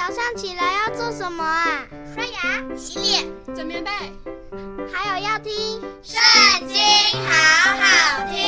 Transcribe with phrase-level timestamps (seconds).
[0.00, 1.84] 早上起来要做什么啊？
[2.14, 3.90] 刷牙、洗脸、整棉被，
[4.90, 5.52] 还有要听
[6.02, 6.18] 《圣
[6.66, 6.78] 经》，
[7.28, 8.40] 好好听。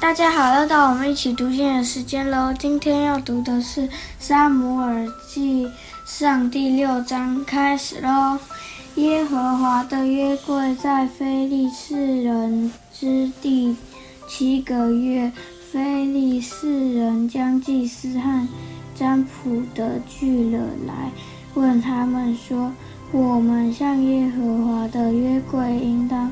[0.00, 2.52] 大家好，又到我们一起读经的时间喽。
[2.58, 3.82] 今天要读的是
[4.18, 5.70] 《撒母耳记
[6.04, 8.40] 上》第六章，开始喽。
[8.96, 13.76] 耶和华的约柜在非利士人之地
[14.28, 15.30] 七个月，
[15.72, 18.46] 非利士人将祭司和
[18.94, 21.10] 占卜的聚了来，
[21.54, 22.70] 问他们说
[23.10, 26.30] ：“我们向耶和华的约柜应当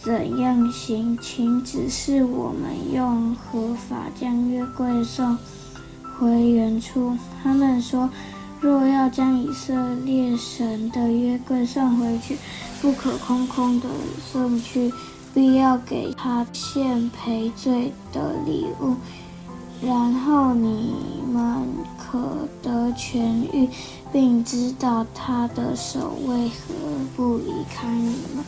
[0.00, 1.18] 怎样行？
[1.20, 5.36] 请指示我们用何法将约柜送
[6.16, 8.08] 回原处。”他们说。
[8.60, 12.36] 若要将以色列神的约柜送回去，
[12.82, 13.86] 不可空空的
[14.20, 14.92] 送去，
[15.38, 18.96] 必要给他献赔罪的礼物，
[19.80, 20.96] 然后你
[21.32, 21.62] 们
[21.96, 22.18] 可
[22.60, 23.18] 得痊
[23.52, 23.68] 愈，
[24.12, 26.74] 并知道他的手为何
[27.16, 28.44] 不离开你们。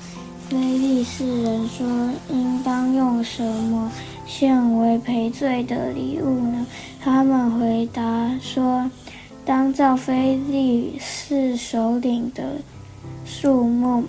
[0.49, 1.87] 非利士人说
[2.29, 3.89] ：“应当用什么
[4.27, 6.67] 献为赔罪的礼物呢？”
[7.01, 8.91] 他们回答说。
[9.43, 12.57] 当造非利士首领的
[13.25, 14.05] 数目，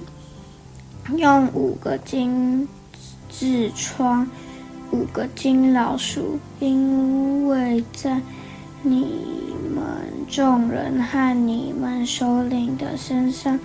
[1.17, 2.67] 用五个金
[3.31, 4.27] 痔疮，
[4.91, 8.21] 五个金老鼠，因为在
[8.81, 9.05] 你
[9.73, 9.83] 们
[10.29, 13.59] 众人和你们首领的身上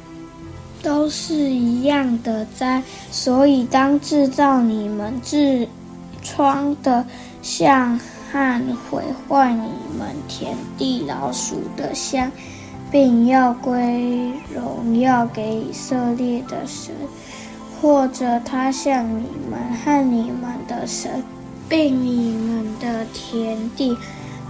[0.83, 5.67] 都是一样的灾，所以当制造你们痔
[6.23, 7.05] 疮的
[7.43, 7.99] 像。
[8.33, 12.31] 和毁坏你们田地老鼠的像，
[12.91, 16.95] 并要归荣耀给以色列的神，
[17.81, 21.23] 或者他向你们和你们的神，
[21.69, 23.97] 并你们的田地，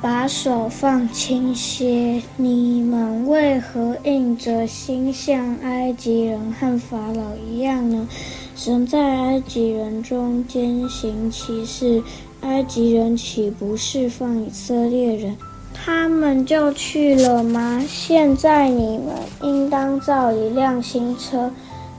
[0.01, 2.23] 把手放轻些。
[2.37, 8.07] 你们为何硬着心像埃及人和法老一样呢？
[8.55, 12.03] 神在埃及人中间行奇事。
[12.43, 15.37] 埃及人岂不释放以色列人，
[15.85, 17.81] 他们就去了吗？
[17.87, 21.51] 现在你们应当造一辆新车，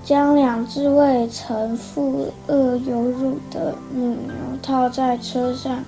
[0.03, 5.83] 将两只未曾负轭有乳的母牛套在车上，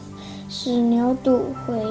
[0.50, 1.82] 使牛犊回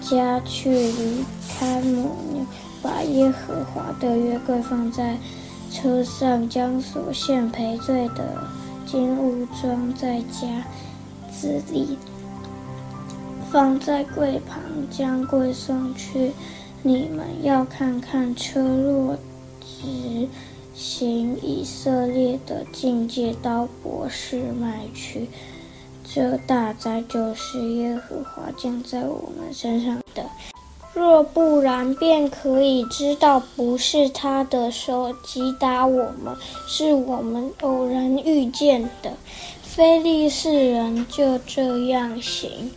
[0.00, 2.44] 家去离开母牛，
[2.82, 5.16] 把耶和华的约柜放在
[5.70, 8.24] 车上，将所献赔罪的
[8.86, 10.46] 金物装在家
[11.30, 11.98] 子里，
[13.50, 16.32] 放在柜旁，将柜送去。
[16.82, 19.16] 你们要看看车若
[19.60, 20.28] 直
[20.74, 25.28] 行以色列的境界到伯示麦去，
[26.04, 30.24] 这大灾就是耶和华降在我们身上的。
[30.94, 36.34] 若不然，便可以知道不是他的手击打我们，
[36.66, 39.12] 是我们偶然遇见的。
[39.62, 42.70] 非利士人就这样行，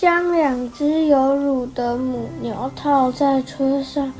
[0.00, 4.10] 将两只有乳的母牛套在车上，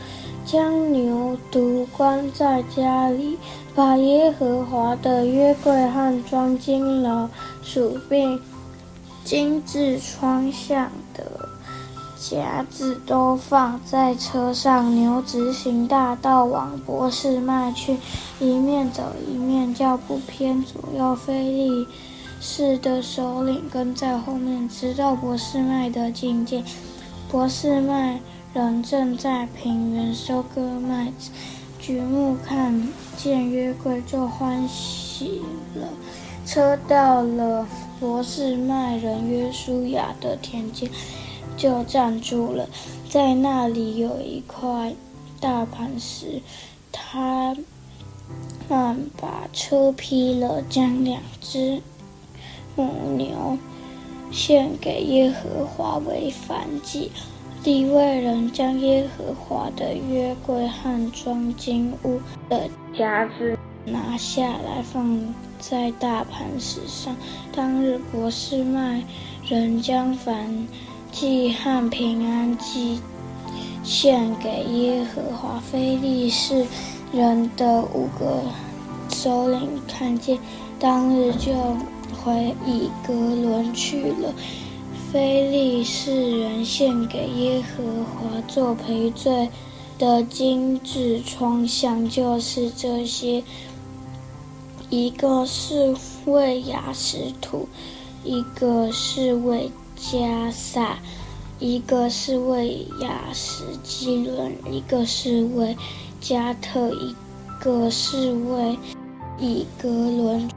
[0.45, 3.39] 将牛犊关在家里，
[3.75, 7.27] 把耶和华的约柜和装金老
[7.63, 8.39] 鼠并
[9.25, 11.49] 金痔疮像的
[12.19, 14.95] 夹子都放在车上。
[14.95, 17.97] 牛直行大道往伯士迈去，
[18.39, 21.15] 一面走一面叫不偏左右。
[21.15, 21.89] 非利
[22.41, 26.65] 士的首领跟在后面，直到博士麦的境界。
[27.31, 28.19] 博士麦
[28.55, 31.31] 人正在平原收割麦子，
[31.79, 35.43] 举目看见约柜就欢喜
[35.75, 35.87] 了。
[36.47, 37.69] 车到了
[38.01, 40.91] 博士麦人约书亚的田间，
[41.59, 42.67] 就站住了。
[43.09, 44.95] 在那里有一块
[45.39, 46.41] 大磐石，
[46.91, 47.55] 他
[48.69, 51.83] 们把车劈了，将两只。
[52.81, 53.59] 母牛
[54.31, 57.11] 献给耶和华为燔祭，
[57.65, 67.15] 利未人将耶和华的约柜和装金屋的夹子拿下来，放在大盘石上。
[67.53, 69.03] 当日博士麦
[69.47, 70.67] 人将燔
[71.13, 73.01] 祭和平安祭
[73.83, 75.59] 献给耶和华。
[75.59, 76.65] 非利士
[77.13, 78.43] 人的五个
[79.11, 80.39] 首领看见，
[80.79, 81.51] 当日就。
[82.13, 84.35] 回以格伦去了。
[85.13, 89.49] 非利士人献给耶和华做赔罪
[89.99, 93.43] 的金痔疮像，就是这些：
[94.89, 95.97] 一个是
[96.27, 97.69] 为亚实突，
[98.23, 100.99] 一个是为加萨，
[101.59, 105.77] 一个是为亚实基伦，一个是为
[106.21, 107.15] 加特，一
[107.61, 108.79] 个是为
[109.41, 110.49] 以格伦。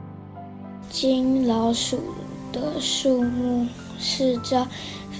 [0.90, 1.98] 金老鼠
[2.52, 3.66] 的数目
[3.98, 4.66] 是照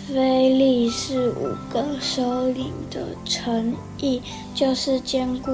[0.07, 4.23] 非利士五个首领的城邑，
[4.55, 5.51] 就是坚固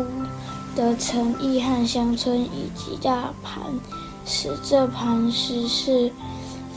[0.74, 3.62] 的城邑和乡村以及大磐
[4.26, 4.50] 石。
[4.62, 6.10] 这磐石是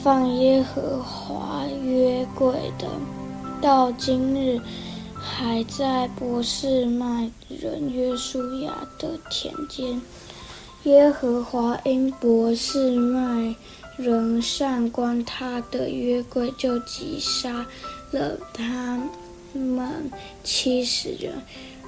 [0.03, 2.87] 放耶和华约柜的。
[3.61, 4.61] 到今日，
[5.17, 10.01] 还在波斯麦人约书亚的田间。
[10.83, 13.55] 耶和华因博士麦
[13.95, 17.65] 人善观他的约柜，就击杀
[18.11, 18.99] 了他
[19.53, 20.11] 们
[20.43, 21.41] 七十人。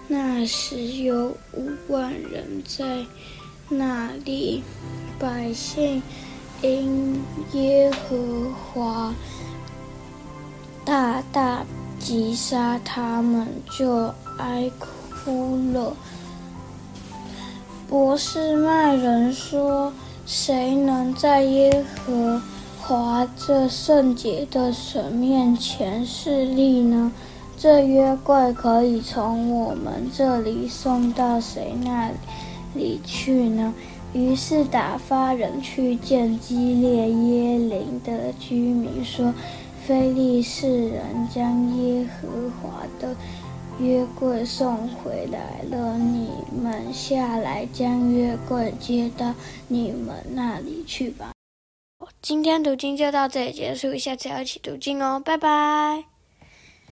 [0.07, 3.06] 那时有五万人在
[3.68, 4.63] 那里，
[5.19, 6.01] 百姓
[6.62, 7.21] 因
[7.51, 9.13] 耶和华。
[10.86, 11.65] 大大
[12.00, 13.47] 击杀他们，
[13.77, 15.97] 就哀哭了。
[17.87, 19.93] 博士麦人说
[20.25, 22.41] ：“谁能在耶和
[22.81, 27.11] 华这圣洁的神面前侍立呢？
[27.57, 32.09] 这约柜可以从我们这里送到谁那
[32.73, 33.73] 里去呢？”
[34.13, 39.33] 于是打发人去见基列耶琳的居民，说。
[39.87, 42.27] 非利士人将耶和
[42.59, 43.15] 华的
[43.80, 46.30] 约柜送回来了，你
[46.62, 49.33] 们下来将约柜接到
[49.68, 51.31] 你们那里去吧。
[52.22, 56.14] 今天读经就到这里结束，下次要一起读经哦，拜拜。